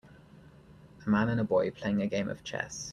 A 1.05 1.07
man 1.11 1.29
and 1.29 1.47
boy 1.47 1.69
playing 1.69 2.01
a 2.01 2.07
game 2.07 2.27
of 2.27 2.43
chess. 2.43 2.89